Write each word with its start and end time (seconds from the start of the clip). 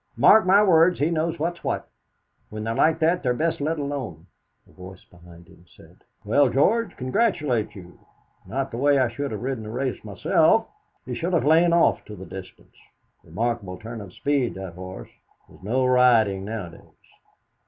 Mark 0.17 0.47
my 0.47 0.63
words, 0.63 0.97
he 0.97 1.11
knows 1.11 1.37
what's 1.37 1.63
what. 1.63 1.87
When 2.49 2.63
they're 2.63 2.73
like 2.73 2.97
that, 2.97 3.21
they're 3.21 3.35
best 3.35 3.61
let 3.61 3.77
alone." 3.77 4.25
A 4.67 4.71
voice 4.71 5.03
behind 5.05 5.45
him 5.47 5.65
said: 5.75 5.97
"Well, 6.25 6.49
George, 6.49 6.97
congratulate 6.97 7.75
you! 7.75 7.99
Not 8.47 8.71
the 8.71 8.77
way 8.77 8.97
I 8.97 9.09
should 9.09 9.29
have 9.29 9.43
ridden 9.43 9.63
the 9.63 9.69
race 9.69 10.03
myself. 10.03 10.65
He 11.05 11.13
should 11.13 11.33
have 11.33 11.45
lain 11.45 11.71
off 11.71 12.03
to 12.05 12.15
the 12.15 12.25
distance. 12.25 12.73
Remarkable 13.23 13.77
turn 13.77 14.01
of 14.01 14.11
speed 14.11 14.55
that 14.55 14.73
horse. 14.73 15.11
There's 15.47 15.61
no 15.61 15.85
riding 15.85 16.45
nowadays!" 16.45 16.81